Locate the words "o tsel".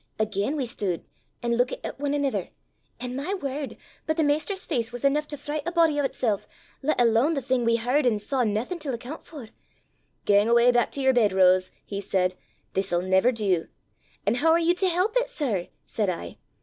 6.01-6.41